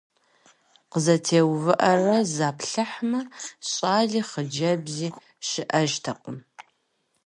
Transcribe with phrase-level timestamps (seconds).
[0.91, 3.19] КъызэтеувыӀэрэ заплъыхьмэ-
[3.69, 5.07] щӀали хъыджэбзи
[5.47, 6.37] щыӀэжтэкъым.